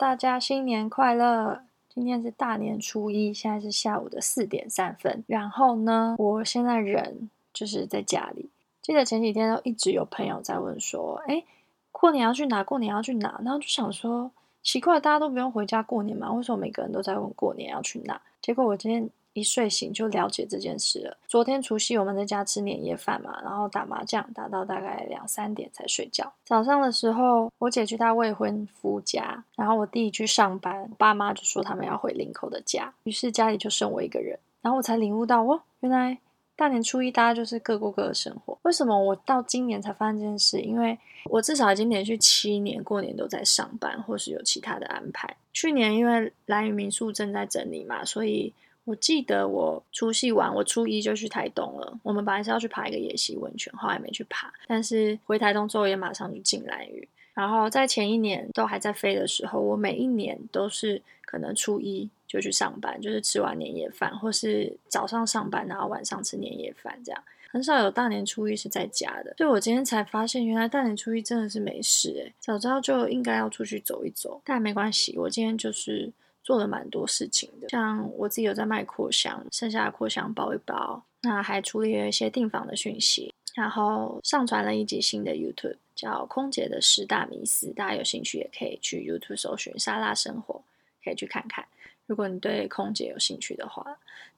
[0.00, 1.60] 大家新年快乐！
[1.90, 5.22] 今天是大年初一，现在是下午的四点三分。
[5.26, 8.48] 然后呢，我现在人就是在家里。
[8.80, 11.44] 记得前几天都一直有朋友在问说：“哎，
[11.92, 12.64] 过年要去哪？
[12.64, 14.30] 过年要去哪？”然后就想说，
[14.62, 16.32] 奇怪，大家都不用回家过年嘛？
[16.32, 18.18] 为什么每个人都在问过年要去哪？
[18.40, 19.10] 结果我今天。
[19.32, 21.16] 一睡醒就了解这件事了。
[21.28, 26.32] 昨天除夕我们在家吃年夜饭嘛，然后打麻将打到大概两三点才睡觉。
[26.44, 34.38] 早上的时候，我姐去她未婚夫家，然后我弟去上班，爸妈就说他们要回林口的家，于是家里就剩我一个人。
[34.62, 36.18] 然后我才领悟到，哦，原来
[36.56, 38.58] 大年初一大家就是各过各的生活。
[38.62, 40.60] 为什么我到今年才发现这件事？
[40.60, 45.36] 因为我至少已经连续七年过年都在上班，或是有其他的安排。
[45.52, 48.52] 去年因为蓝雨民宿正在整理嘛，所以。
[48.84, 52.00] 我记得我除夕完，我初一就去台东了。
[52.02, 54.52] 我们本来是要去爬一个野溪温泉，后来没去爬。
[54.66, 57.08] 但是回台东之后也马上就进蓝雨。
[57.34, 69.34] 然后在前一年都还在飞的时候，我每一年都是可能初一就去上班，就是吃完年夜饭，或是早上上班，然后晚上吃年夜饭，这样很少有大年初一是在家的。
[69.36, 76.12] 所以我今天才发现，原来大年初一真的是没事诶，早知道就应该要出去走一走，但没关系，我今天就是。
[76.42, 90.62] 做了蛮多事情的，像我自己有在卖扩香，剩下的扩香包一包，那还处理了一些订房的讯息，然后上传了一集新的 YouTube，叫《空姐的十大迷思》，大家有兴趣也可以去 YouTube 搜寻“沙拉生活”，
[91.04, 91.64] 可以去看看。
[92.06, 93.84] 如果你对空姐有兴趣的话，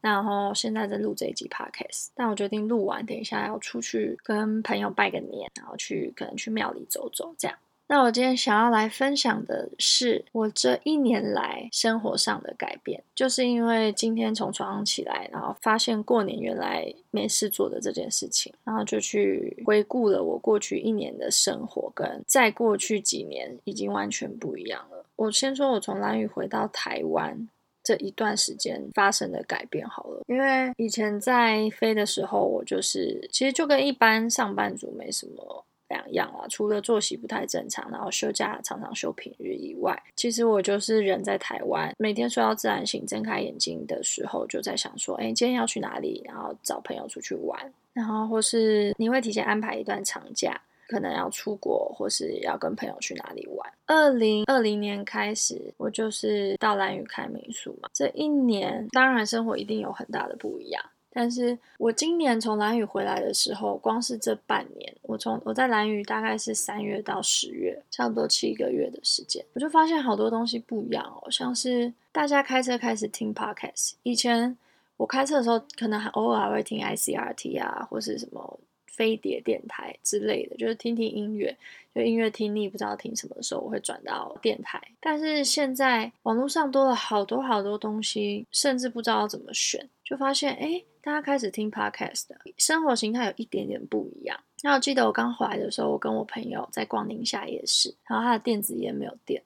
[0.03, 7.57] 然后现在在录这一集 Podcast，但我决定录完，等一下要出去跟朋友拜个年，然后去可能去庙里走走，这样。
[7.93, 25.05] 那我今天想要来分享的是我这一年来生活上的改变，就是因为今天从床上起来，然后发现过年原来没事做的这件事情，然后就去回顾了我过去一年的生活，跟再过去几年已经完全不一样了。
[25.17, 27.47] 我先说我从蓝屿回到台湾
[27.85, 35.67] 这一段时间发生的改变好了，因为以前在飞的时候，我就是其实就跟一般上班族没什么。
[35.93, 46.23] 两样啊，除了作息不太正常，然后休假常常休平日以外，其实我就是人在台湾，每天睡到自然醒，睁开眼睛的时候就在想说，哎，今天要去哪里？
[46.25, 50.59] 然后找朋友出去玩，然后或是你会提前安排一段长假，
[50.89, 53.73] 可能要出国，或是要跟朋友去哪里玩。
[53.87, 60.83] 二零二零年开始，我就是到兰屿开民宿嘛，这一年当然生活一定有很大的不一样。
[61.15, 71.31] 但是我今年从蓝屿回来的时候，光是这半年，我从我在蓝屿大概是三月到十月，差不多七个月的时间，我就发现好多东西不一样哦。
[71.31, 74.57] 像是大家开车开始听 podcast，以前
[74.97, 81.55] 我开车的时候，可能还偶尔还会听 ICRT 啊，或是什么飞碟电台之类的，就是听听音乐。
[81.95, 84.81] 就音乐听腻，不知道听什么的时候，我会转到电台。
[84.99, 90.83] 但是现在网络上多了好多好多东西，甚至不知道怎么选，就发现哎。
[91.05, 92.27] 大家开始听 podcast
[92.57, 94.39] 生活形态有一点点不一样。
[94.63, 99.43] 那我记得我刚回来的时候，我跟我朋友在逛宁夏夜市，然后他的电子烟没有电，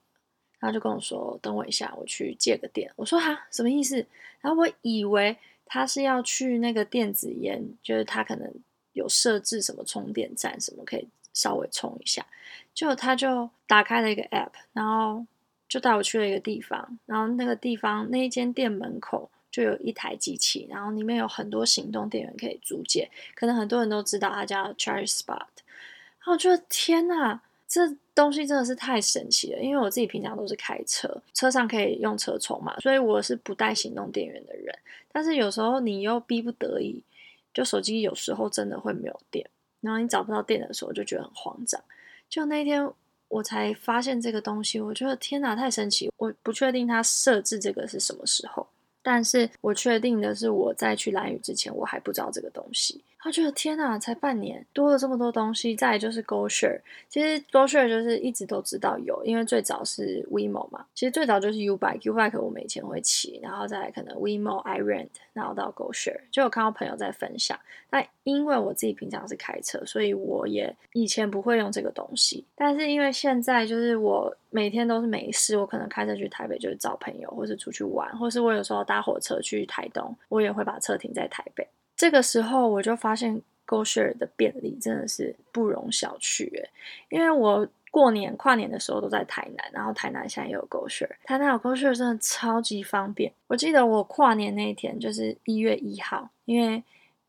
[0.58, 4.04] 然后就跟我说：“等我一下，我去借个电。”我说：“哈，什么意思？”
[4.42, 5.34] 然后我以为
[5.64, 8.52] 他是要去那个电子烟，就是他可能
[8.92, 12.26] 有设置什么充电站，什么可以稍微充一下。
[12.74, 15.24] 就他就打开了一个 app，然后
[15.66, 19.30] 就带我去了一个地方，然后那个地方那一间店门口。
[19.56, 25.38] 就有一台机器，然后里面有很多行动电源可以租借，可能很多人都知道它叫 Charge Spot。
[25.38, 34.78] 然后我觉得天呐，这东西真的是太神奇了，因为我自己平常都是开车，车上可以用车充嘛，所以我是不带行动电源的人。
[35.10, 37.02] 但是有时候你又逼不得已，
[37.54, 39.48] 就手机有时候真的会没有电，
[39.80, 41.82] 然后你找不到电的时候，就觉得很慌张。
[42.28, 42.86] 就那天
[43.28, 46.12] 我才发现这个东西，我觉得天呐，太神奇！
[46.18, 48.66] 我不确定它设置这个是什么时候。
[49.08, 53.00] 但是我确定的是，我在去蓝屿之前，我还不知道这个东西。
[53.26, 55.74] 他觉得天哪，才半年多了这么多东西。
[55.74, 56.78] 再来就是 GoShare，
[57.08, 60.86] 其实 GoShare 就是一直都知道有，因为最早是 WeMo 嘛。
[60.94, 67.58] 其实最早就是 U-Bike，U-Bike 我们以前会骑，然后再来可能 WeMo、iRent，然后到 GoShare，就有看到朋友在分享。
[67.90, 72.44] 那因为我自己平常是开车，所以我也以前不会用这个东西。
[72.54, 81.66] 但是因为现在就是我每天都是没事，我可能开车去台北就是找朋友，或是出去玩，或是我有时候搭火车去台东，我也会把车停在台北。
[81.96, 86.70] 这个时候我就发现 GoShare 的便利真的是不容小觑诶，
[87.08, 93.32] 因为我过年跨年的时候都在台南，然后台南现在也有 GoShare，台南有 GoShare 真的超级方便。
[93.46, 96.82] 我记得我跨年那一天就是一月一号，因为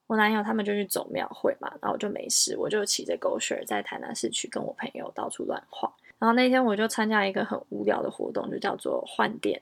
[0.08, 5.92] 我男友他们就去走庙会嘛，然后我就没事，我就骑着 GoShare 在台南市区跟我朋友到处乱晃。
[6.20, 9.62] 然后那天我就参加一个很无聊的活动，就叫做换电。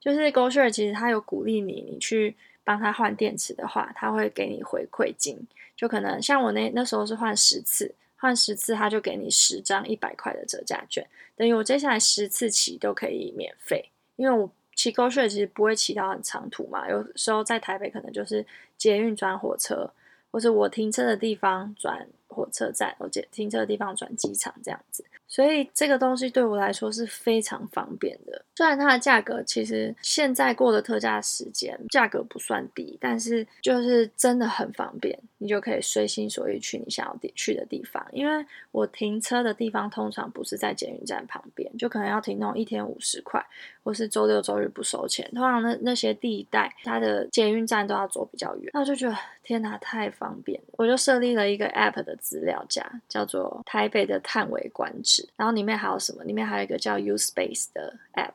[0.00, 2.34] 就是 GoShare 其实它有鼓励你，你去
[2.66, 5.38] 帮他换电池的话，他会给你回馈金。
[5.76, 13.90] 就可能像我那那时候是换十次，换十次他就给你十张一百块的折价券，等于我接下来十次骑都可以免费。
[14.16, 18.44] 因为我骑 g o s h 其实不会骑到很长途嘛，有时候在台北可能就是
[18.76, 19.88] 捷运转火车，
[20.32, 25.04] 或是我停车的地方转火车站，我停停车的地方转机场这样子。
[25.28, 28.44] 所以这个东西对我来说是非常方便的。
[28.54, 38.04] 虽然它的价格其实现在过的特价时间价格不算低，但是就是真的很方便，你就可以随心所欲去你想要去的地方。
[38.12, 43.44] 因为我停车的地方通常不是在捷运站旁边，就可能要停那种一天五十块，
[43.82, 45.30] 或是周六周日不收钱。
[45.34, 50.74] 通常那那些地带它的捷运站都要走比较远，那我就觉得天哪，太方便了！
[50.78, 55.15] 我就设立了一个 App 的资料夹，叫做台北的叹为观止。
[55.36, 56.24] 然后里面还有什么？
[56.24, 58.32] 里面还有一个叫 U Space 的 App。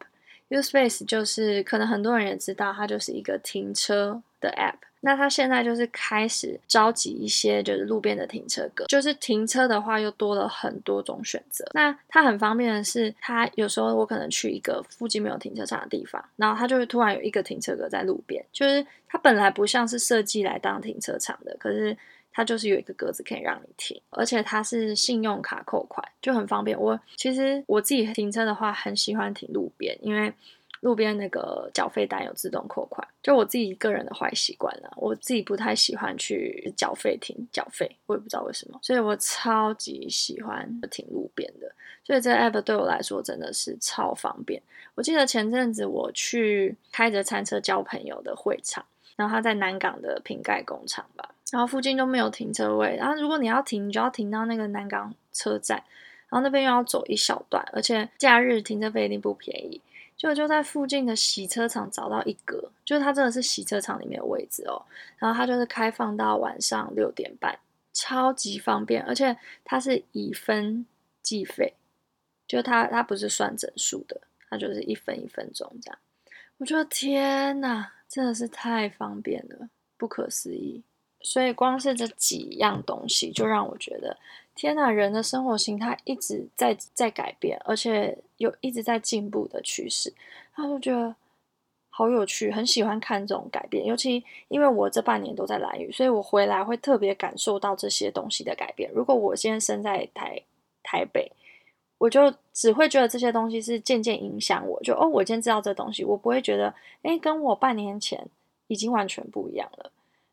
[0.50, 4.76] U Space 就是可能很多人也知道，它就是一个停车的 App。
[5.04, 11.66] 那它现在就是开始召集一些就是路边的停车格，就是停车的话又多了很多种选择。
[11.74, 21.98] 那它很方便的是，它有时候我可能去一个附近没有停车场的地方，然后它就会突然有一个停车格在路边，就是它本来不像是设计来当停车场的，可是。
[22.34, 26.80] 它就是有一个格子可以让你停，而且它是信用卡扣款，就很方便。
[26.80, 30.34] 我其实我自己停车的话，很喜欢停路边，因为
[30.80, 33.08] 路边那个缴费单有自动扣款。
[33.22, 41.72] 就我自己个人的坏习惯了，我自己不太喜欢去缴费亭缴费，我也不知道为什么，所以我超级喜欢停路边的。
[42.04, 44.60] 所以这 app 对我来说真的是超方便。
[44.96, 48.84] 我记得前阵子我去开着餐车交朋友的会场，
[49.16, 51.36] 然后他在南港的瓶盖工厂吧。
[51.52, 55.78] 然后附近都没有停车位，然后如果你要停，你就要停到那个南港车站，
[56.30, 59.82] 然后那边又要走一小段，而且假日停车费一定不便宜。
[60.16, 64.80] 就就在附近的洗车场找到一格，就是它真的是洗车场里面的位置哦。
[65.18, 67.58] 然后它就是开放到晚上六点半，
[67.92, 70.86] 超级方便，而且它是以分
[71.24, 71.74] 计费，
[72.48, 75.98] 就它它不是算整数的，它就是一分一分钟这样。
[76.58, 80.84] 我觉得天哪，真的是太方便了，不可思议。
[81.24, 84.18] 所以光是这几样东西，就让我觉得，
[84.56, 90.14] 天呐，人的生活形态一直在在改变，而且有一直在进步的趋势。
[90.54, 91.16] 他就觉得
[91.90, 93.86] 好有趣，很喜欢看这种改变。
[93.86, 98.92] 尤其因为我这半年都在兰屿，所以我回来会特别感受到这些东西的改变。
[98.94, 100.42] 如果我现在身在台
[100.84, 101.32] 台北，
[101.98, 104.82] 我就只会觉得这些东西是渐渐影响我。
[104.82, 108.28] 就哦，我今天知道这东西，我不会觉得，诶，跟我半年前
[108.68, 109.92] 已经完全不一样了。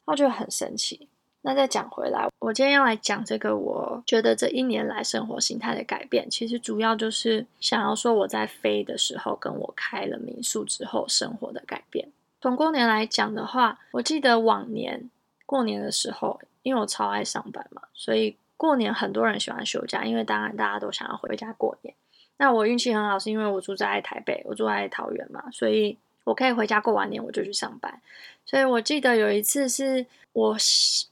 [0.08, 1.06] 我觉得很神奇。
[1.42, 12.08] 那再讲回来，我今天要来讲这个，我觉得这一年来生活形态的改变，其实主要就是想要说我在飞的时候，跟我开了民宿之后生活的改变。
[12.40, 15.10] 从过年来讲的话，我记得往年
[15.46, 21.94] 过年的时候，因为我超爱上班嘛，所以过年很多人喜欢休假，因为当然大家都想要回家过年。
[22.38, 25.98] 那我运气很好，是因为我住在台北，我住在桃园嘛，所以。
[26.24, 28.02] 我可以回家过完年，我就去上班。
[28.48, 30.56] 所以我记得有一次是我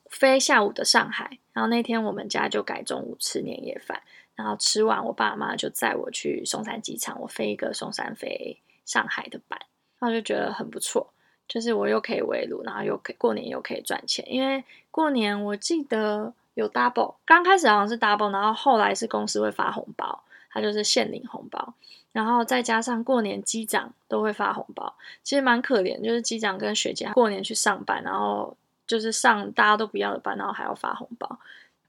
[0.09, 4.01] 飞下午的上海，然后那天我们家就改中午吃年夜饭，
[4.35, 9.61] 然后吃完，我爸妈就载我去松山机场，我飞一个松山飞上海的班，
[9.99, 11.13] 然后就觉得很不错，
[11.47, 20.25] 就是我又可以围炉，然后又可以过年又可以赚钱，因为过年我记得有 double，刚开始好像是 double，然后后来是公司会发红包，
[20.57, 21.75] 它就是现领红包。
[22.13, 31.39] 然后再加上过年机长都会发红包，其实蛮可怜，就是机长跟学姐过年去上班，然后就是上大家都不要的班，然后还要发红包，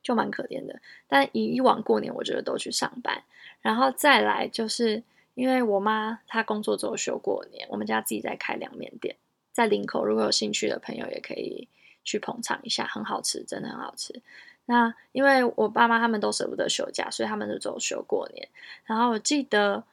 [0.03, 0.81] 就蛮可怜的。
[1.07, 3.23] 但以以往过年，我觉得都去上班。
[3.61, 5.01] 然后再来就是
[5.33, 9.15] 因为我妈她工作之后休过年，我们家自己在开凉面店，
[9.53, 11.69] 在林口，如果有兴趣的朋友也可以
[12.07, 14.19] 去捧场一下，很好吃，真的很好吃。
[14.65, 18.49] 那因为我爸妈他们都舍不得休假，所以他们就走休过年。
[18.85, 19.83] 然后我记得。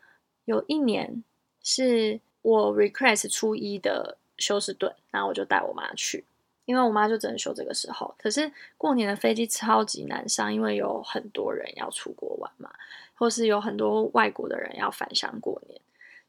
[0.47, 1.25] 有一年
[1.63, 6.23] 是我 request 初一的休斯顿，然后我就带我妈去，
[6.67, 8.15] 因为我妈就只能休这个时候。
[8.19, 12.71] 可是过年的飞机超级难上，因为有很多人要出国玩嘛，
[13.15, 15.81] 或是有很多外国的人要返乡过年，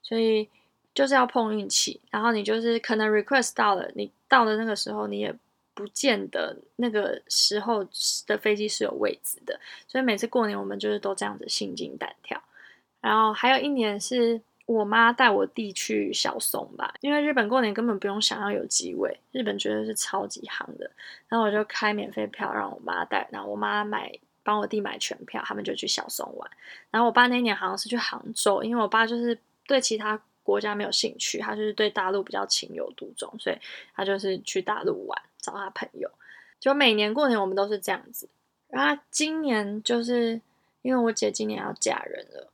[0.01, 0.49] 所以
[0.93, 1.99] 就是要碰运气。
[2.09, 5.35] 然后你就是可能 request 到了，你到了那个时候，你也
[5.75, 7.85] 不见得那个时候
[8.25, 12.41] 的飞机是有位置的，所以每次过年我们就是都这样子心惊胆跳。
[13.01, 20.89] 然后还有一年是我妈带我弟去小松吧，因为日本过年根本不用想要有机位，日本绝对是超级夯的。
[21.27, 26.49] 然后我就开免费票让我妈带，然后我妈买帮我弟买全票，他们就去小松玩。
[26.89, 33.57] 然后我爸那年好像是去杭州，因为我爸就是对其他国家没有兴趣，他就是对大陆比较情有独钟，所以
[33.95, 36.07] 他就是去大陆玩，找他朋友。
[36.59, 38.29] 就每年过年我们都是这样子。
[38.67, 40.39] 然后今年就是
[40.83, 42.51] 因为我姐今年要嫁人了，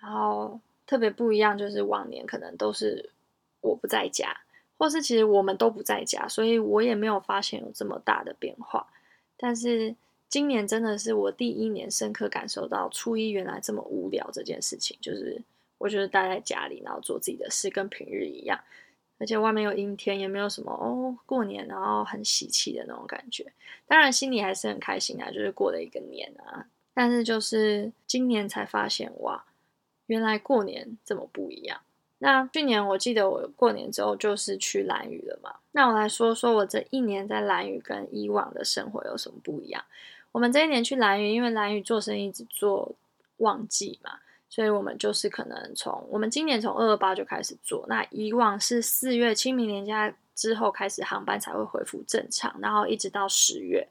[0.00, 3.10] 然后特别不一样，就是往年可能都是
[3.60, 4.36] 我不在家，
[4.76, 8.88] 或是其实我们都不在家，所以我也没有发现有这么大的变化。
[9.36, 9.94] 但是
[10.28, 15.40] 今年真的是我第一年深刻感受到初一原来这么无聊这件事情，就是。
[15.78, 18.60] 我就是待在家里，然后做自己的事，跟平日一样，
[19.18, 23.50] 而且外面有阴天，也没有什么哦过年，然后很喜气的那种感觉。
[23.86, 26.66] 当然心里还是很开心啊，就是过了一个年啊。
[26.92, 29.44] 但是就是今年才发现哇，
[30.06, 31.80] 原来过年这么不一样。
[32.18, 35.54] 那去年我记得我过年之后就是去蓝屿了嘛。
[35.70, 39.84] 那我来说说我这一年在蓝屿跟以往的生活有什么不一样。
[40.32, 42.96] 我们这一年去蓝屿，因为蓝屿做生意只做
[43.36, 44.18] 旺季嘛。
[44.50, 53.86] 所以我们就是可能从我们今年从二二八就开始做，那以往是四月清明年假之后开始航班才会恢复正常，然后一直到十月，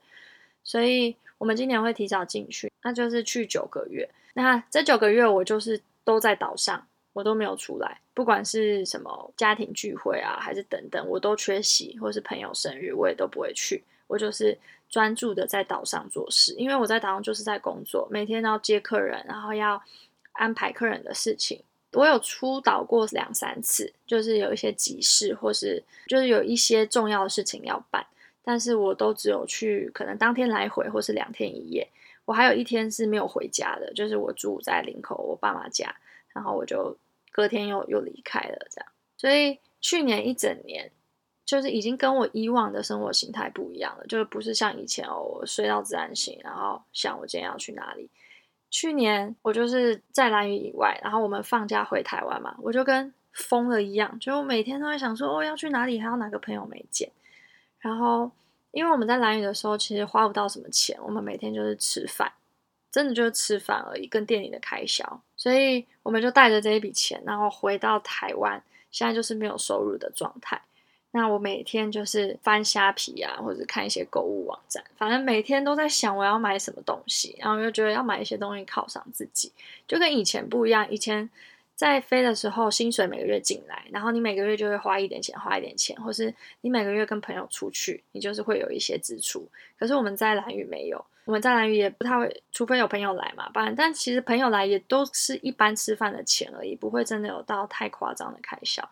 [0.64, 4.08] 所以我们今年会提早进去，那就是去九个月。
[4.34, 19.80] 那这九个月我就是都在岛上，我都没有出来，不管是什么家庭聚会啊，还是等等，我都缺席，或是朋友生日，我也都不会去，我就是专注的在岛上做事，因为我在岛上就是在工作，每天要接客人，然后要。
[20.38, 28.06] 安排客人的事情，我有出岛过两三次，就是有一些急事，或是就是有一些重要的事情要办，
[28.42, 31.88] 但是我都只有去可能当天来回，或是两天一夜。
[32.24, 35.94] 我还有一天是没有回家的，就是我住在林口我爸妈家，
[36.34, 36.96] 然后我就
[37.32, 38.90] 隔天又又离开了，这样。
[39.16, 40.92] 所以去年一整年，
[41.46, 48.10] 就是已经跟我以往的生活形态不一样了，就是不是像以前哦，我睡到自然醒，然后想我今天要去哪里。
[48.70, 57.10] 去年我就是在蓝雨以外，然后我们放假回台湾嘛，我就跟疯了一样，就每天都会想说，哦，要去哪里，还有哪个朋友没见。
[57.78, 58.30] 然后，
[58.72, 62.32] 因为我们在蓝雨的时候，其实花不到什么钱，我们每天就是吃饭，
[62.90, 65.22] 真的就是吃饭而已，跟店里的开销。
[65.36, 70.60] 所以，我们就带着这一笔钱，然后回到台湾，现在就是没有收入的状态。
[71.10, 79.50] 那我每天就是翻虾皮啊，或者看一些购物网站，反正每天都在想我要买什么东西，然后又觉得要买一些东西犒赏自己，
[79.86, 80.88] 就跟以前不一样。
[80.90, 81.28] 以前
[81.74, 89.48] 在飞的时候，薪水每个月进来，然后你每个月就会花一点钱，花一点钱，或是你每个月跟朋友出去，你就是会有一些支出。
[89.78, 98.86] 可是我们在兰屿没有，我们在兰屿也不太会，除非有朋友来嘛，不然，但其实朋友来也都是一般吃饭的钱而已，不会真的有到太夸张的开销。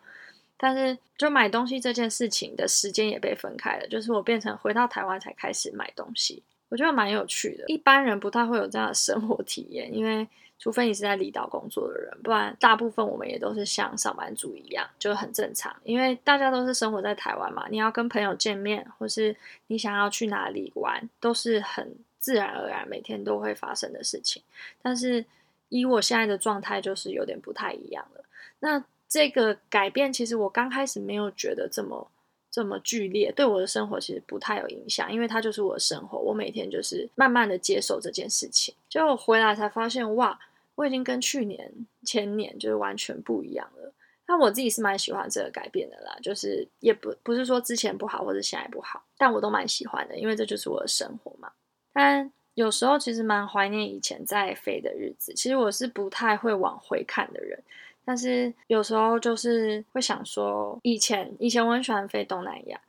[0.59, 3.87] 但是，就买东西这件事情的时间也被分开了。
[3.87, 7.63] 就是我变成回到台湾才开始买东西，我觉得蛮有趣的。
[7.67, 15.75] 一般人不太会有这样的生活体验，因为除非你是在离岛工作的人，不然大部分我们也都是像上班族一样，就很正常。
[15.83, 19.35] 因为大家都是生活在台湾嘛，你要跟朋友见面，或是
[19.67, 24.41] 你想要去哪里玩，都是很自然而然每天都会发生的事情。
[24.81, 25.23] 但是
[25.69, 28.23] 以我现在的状态，就是有点不太一样了。
[28.59, 28.83] 那。
[29.09, 32.11] 这个改变其实我刚开始没有觉得这么
[32.49, 38.73] 这么剧烈，对我的生活其实不太有影响，因为它就是我的生活，我每天就是慢慢的接受这件事情。
[38.89, 40.39] 就回来才发现，哇，
[40.75, 41.71] 我已经跟去年
[42.03, 43.93] 前年就是完全不一样了。
[44.27, 51.51] 那我自己是蛮喜欢这个改变的啦，就是也不不是说之前不好或者现在不好，但我都蛮喜欢的，因为这就是我的生活嘛。
[51.93, 57.63] 但有时候其实蛮怀念以前在飞的日子，其实我是不太会往回看的人。
[58.07, 62.79] 但是有时候就是会想说，以前以前我很喜欢飞东南亚，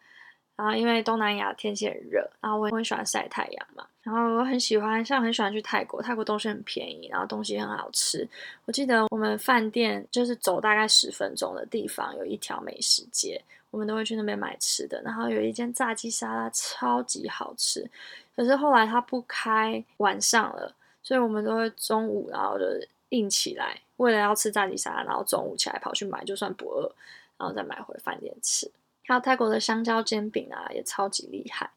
[0.54, 8.28] 然后因为东南亚天气很热，然后我很喜欢晒太阳嘛，然后我很喜欢，像很喜欢去泰国，泰国东西很便宜，然后东西很好吃。
[8.64, 17.84] 我记得我们饭店就是走大概十分钟的地方有一条美食街，我们都会去那边买吃的，然后有一间炸鸡沙拉超级好吃，
[18.36, 20.72] 可是后来它不开晚上了，
[21.02, 22.64] 所以我们都会中午然后就
[23.10, 23.80] 硬起来。
[23.96, 26.92] 为了要吃炸鸡沙，然后中午起来跑去买，就算不饿，
[27.36, 28.70] 然后再买回饭店吃。
[29.06, 31.70] 还有泰国的香蕉煎饼啊，也超级厉害。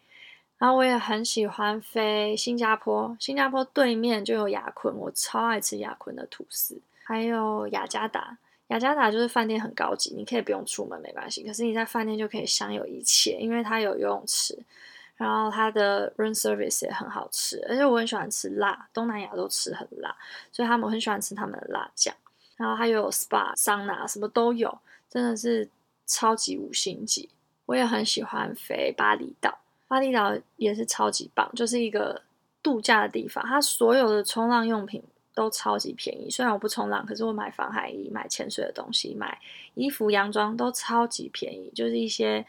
[0.57, 6.79] 然后我也很喜欢飞新加坡，新加坡对面就有雅坤，我超爱吃雅坤的吐司。
[7.03, 14.55] 还有雅加达，雅加达就是饭店很高级，你可以不用出门没关系，可是你在饭店就可以享有一切，因为它有游泳池。
[15.21, 20.15] 然后它的 room service 也很好吃，而且我很喜欢吃辣，东南亚都吃很辣，
[20.51, 22.11] 所以他们很喜欢吃他们的辣酱。
[22.57, 24.75] 然后还有 spa、桑拿什么都有，
[25.07, 25.69] 真的是
[26.07, 27.29] 超级五星级。
[27.67, 32.23] 我也很喜欢飞巴厘岛，巴厘岛也是超级棒，就是一个
[32.63, 35.03] 度假的地方，它所有的冲浪用品
[35.35, 36.31] 都超级便宜。
[36.31, 39.39] 虽然我不冲浪，可是我买防寒衣、买潜水的东西、买
[39.75, 42.43] 衣服、洋装都超级便宜，就是一些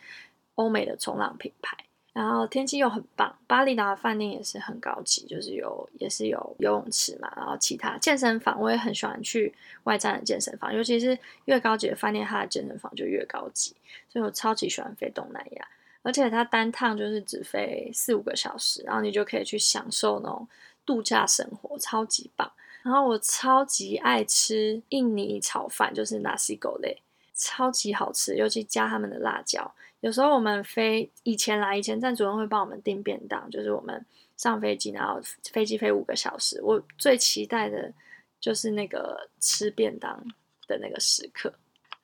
[0.54, 1.76] 欧美的冲浪品牌。
[2.12, 9.54] 然后天气又很棒，巴厘岛的饭店也是很高级，就是有也是有游泳池嘛，然后其他健身房我也很喜欢去
[9.84, 13.74] 外站的健身房，尤其是越高级的饭店，它的健身房就越高级，
[14.10, 15.66] 所以我超级喜欢飞东南亚，
[16.02, 20.46] 而且它单趟就是只飞四五个小时，然后你就可以去享受那种
[20.84, 22.52] 度假生活，超级棒。
[22.82, 27.00] 然后我超级爱吃印尼炒饭，就是 nasi g o 类
[27.34, 29.72] 超级好吃，尤其加他们的辣椒。
[30.02, 34.04] 有时候我们飞以前来，以前站主任会帮我们订便当，就是我们
[34.36, 35.20] 上飞机，然后
[35.52, 37.92] 飞机飞五个小时，我最期待的
[38.40, 40.20] 就是那个吃便当
[40.66, 41.54] 的那个时刻，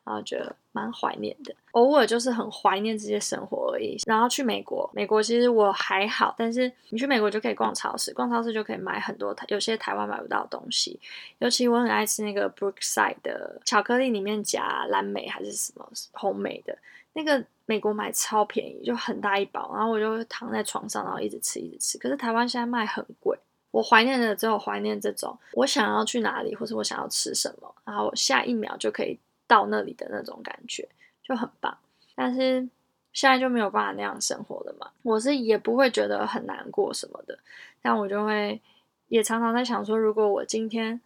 [0.05, 1.53] 然后觉得蛮怀念的。
[1.73, 3.97] 偶尔就是很怀念这些生活而已。
[4.07, 11.01] 然后去美国，美国其实我还好，但是你去美国就可以逛超市，逛超市就可以买很多有些台湾买不到的东西。
[11.39, 16.79] 尤其我很爱吃那个 Brookside 的巧克力，里面夹蓝莓还是什么红莓的
[17.19, 17.45] 那个。
[17.71, 21.99] 美国买超便宜，就很大一包，然后我就躺在床上，然后一直吃，一直吃。
[21.99, 23.39] 可是台湾现在卖很贵。
[23.71, 30.89] 我怀念的只有怀念这种，我想要去哪里，或是我想要吃什么，然后下一秒就可以到那里的那种感觉，
[31.23, 31.77] 就很棒。
[32.15, 32.67] 但是
[33.13, 34.91] 现在就没有办法那样生活了嘛。
[35.03, 37.39] 我是也不会觉得很难过什么的，
[37.83, 38.59] 但我就会
[39.09, 40.99] 也常常在想说，如果我今天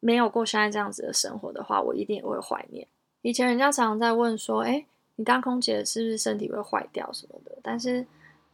[0.00, 2.88] 没有过现在这样子的生活的话，我一定也会怀念。
[3.20, 4.86] 以前人家常常在问说，诶。
[5.18, 7.50] 你当空姐是不是身体会坏掉什么的？
[7.60, 8.06] 但是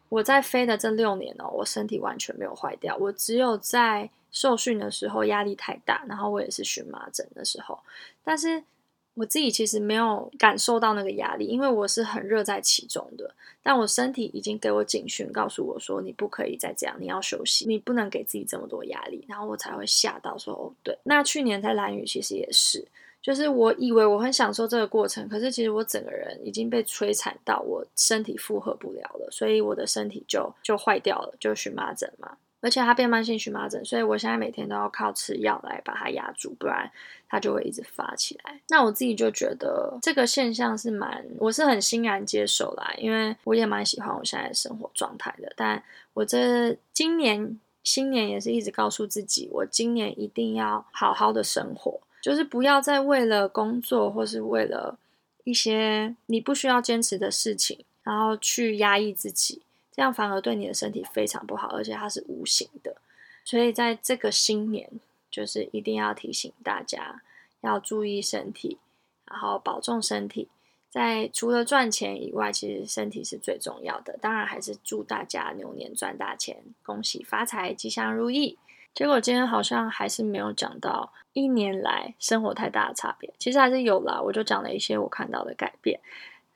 [0.09, 2.97] 我在飞的这六年哦，我身体完全没有坏掉。
[2.97, 7.79] 我只有在受训的时候压力太大，然后我也是荨麻疹的时候。
[8.25, 8.65] 但是
[9.13, 13.35] 我自己其实没有感受到那个压力，因为我是很热在其中的。
[13.63, 19.23] 但我身体已经给我警讯，告诉我说你不可以再这样，你要休息，你不能给自己这么多压力。
[19.29, 20.99] 然后我才会吓到说哦，对。
[21.03, 22.87] 那去年在蓝屿其实也是。
[23.25, 36.93] 就是我以为我很享受这个过程，可是其实我整个人已经被摧残到我身体负荷不了了，所以我的身体就就坏掉了，就荨麻疹嘛，而且它变慢性荨麻疹，所以我现在每天都要靠吃药来把它压住，不然
[37.27, 38.61] 它就会一直发起来。
[38.69, 45.51] 那我自己就觉得这个现象是蛮，我是很欣然接受啦，因为我也蛮喜欢我现在的生活状态的。
[45.57, 51.99] 但我这今年新年也是一直告诉自己，我今年一定要好好的生活。
[52.25, 54.99] 就是不要再为了工作或是为了
[55.45, 59.61] 一些你不需要坚持的事情，然后去压抑自己，
[59.93, 62.97] 这样反而对你的身体非常不好，而且它是无形的。
[63.45, 64.91] 所以在这个新年，
[65.31, 67.21] 就是一定要提醒大家
[67.61, 68.79] 要注意身体，
[69.27, 70.49] 然后保重身体。
[70.89, 74.17] 在除了赚钱以外，其实身体是最重要的。
[74.23, 78.57] 当然，还是祝大家牛年赚大钱，恭喜发财，吉祥如意。
[78.95, 85.99] 结果今天好像还是没有讲到一年来生活太大的差别，其实还是有啦，我就讲了一些我看到的改变。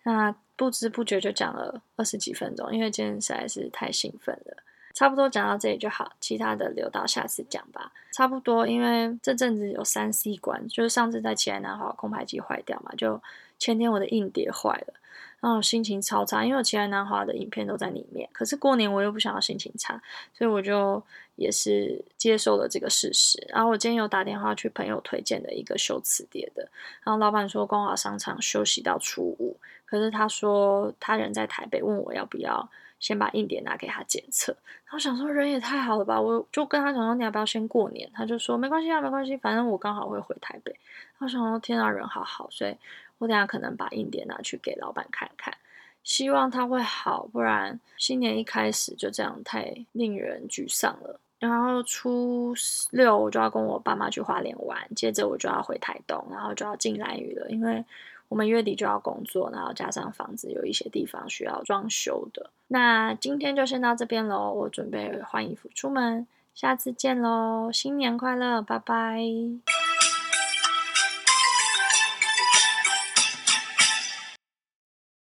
[0.05, 4.57] 那不知不觉就讲了二十几分钟，因为今天实在是太兴奋了。
[4.95, 7.93] 差不多讲到这里就好，其他的留到下次讲吧。
[8.13, 13.21] 差不多，因为这阵子有三 C 关，就是上次在奇莱南华空拍机坏掉嘛，就
[13.59, 14.95] 前天我的硬碟坏了。
[15.41, 18.29] 然后心情超差，因为我奇莱南华的影片都在里面。
[18.33, 20.03] 可是过年我又不想要心情差，
[20.35, 21.01] 所以我就
[21.39, 23.43] 也是接受了这个事实。
[23.49, 26.69] 然后我今天有打电话去朋友推荐的一个修磁碟的，
[27.03, 32.69] 然后老板说光华商场休息到初五，可是他说他人在台北，问我要不要
[33.01, 34.55] 先把硬碟拿给他检测。
[34.85, 38.11] 然后想说人也太好了吧，我就跟他讲说你要不要先过年？
[38.13, 40.75] 他就说没关系啊，没关系，反正我刚好会回台北。
[41.19, 42.77] 我想说天啊，人好好，所以。
[43.21, 45.53] 我等下可能把硬碟拿去给老板看看，
[46.05, 51.19] 希望他会好，不然新年一开始就这样太令人沮丧了。
[51.39, 52.55] 然后初
[52.91, 57.85] 六我就要跟我爸妈去花莲玩，接着我就要回台东，然后就要进兰屿了，因为
[58.29, 62.51] 我们月底就要工作，然后加上房子有一些地方需要装修的。
[62.67, 69.23] 那今天就先到这边喽，我准备换衣服出门，下次见喽，新年快乐，拜拜。